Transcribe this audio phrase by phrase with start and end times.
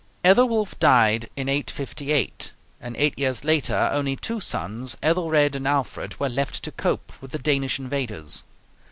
[0.25, 6.27] Ethelwulf died in 858, and eight years later only two sons, Ethelred and Alfred, were
[6.27, 8.43] left to cope with the Danish invaders.